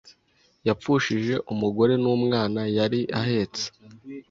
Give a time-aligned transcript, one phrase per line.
[0.67, 3.65] Yapfushije umugore numwana yari ahetse